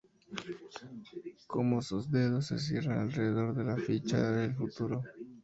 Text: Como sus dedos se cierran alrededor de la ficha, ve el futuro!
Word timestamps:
Como 1.45 1.79
sus 1.83 2.09
dedos 2.09 2.47
se 2.47 2.57
cierran 2.57 2.97
alrededor 2.97 3.53
de 3.53 3.63
la 3.65 3.77
ficha, 3.77 4.31
ve 4.31 4.45
el 4.45 4.55
futuro! 4.55 5.03